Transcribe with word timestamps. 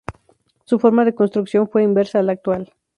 Su 0.65 0.79
forma 0.79 1.05
de 1.05 1.13
construcción 1.13 1.69
fue 1.69 1.83
inversa 1.83 2.17
a 2.17 2.23
la 2.23 2.31
actual. 2.31 2.73